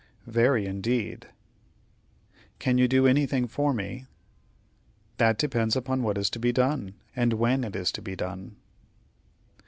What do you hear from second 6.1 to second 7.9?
is to be done, and when it